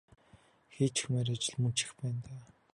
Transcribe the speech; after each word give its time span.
Хийчихмээр 0.73 1.27
ажил 1.33 1.55
мөн 1.61 1.73
ч 1.75 1.79
их 1.85 1.91
байна 1.99 2.21
даа. 2.25 2.43